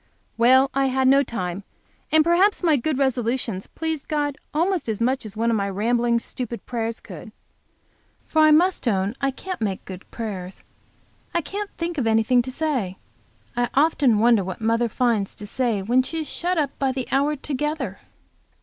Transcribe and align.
Well, 0.35 0.71
I 0.73 0.87
had 0.87 1.07
not 1.07 1.27
time. 1.27 1.63
And 2.11 2.23
perhaps 2.23 2.63
my 2.63 2.75
good 2.75 2.97
resolutions 2.97 3.67
pleased 3.67 4.07
God 4.07 4.35
almost 4.51 4.89
as 4.89 4.99
much 4.99 5.27
as 5.27 5.37
one 5.37 5.51
of 5.51 5.55
my 5.55 5.69
rambling 5.69 6.17
stupid 6.17 6.65
prayers 6.65 6.99
could. 6.99 7.31
For 8.25 8.41
I 8.41 8.49
must 8.49 8.87
own 8.87 9.13
I 9.21 9.29
can't 9.29 9.61
make 9.61 9.85
good 9.85 10.09
prayers. 10.09 10.63
I 11.35 11.41
can't 11.41 11.69
think 11.77 11.99
of 11.99 12.07
anything 12.07 12.41
to 12.41 12.51
say. 12.51 12.97
I 13.55 13.69
often 13.75 14.17
wonder 14.17 14.43
what 14.43 14.59
mother 14.59 14.89
finds 14.89 15.35
to 15.35 15.45
say 15.45 15.83
when 15.83 16.01
she 16.01 16.17
is 16.21 16.27
shut 16.27 16.57
up 16.57 16.71
by 16.79 16.91
the 16.91 17.07
hour 17.11 17.35
together. 17.35 17.99